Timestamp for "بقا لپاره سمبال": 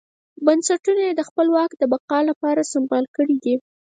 1.93-3.05